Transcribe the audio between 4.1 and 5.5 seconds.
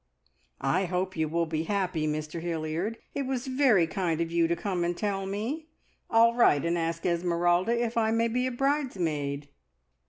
of you to come and tell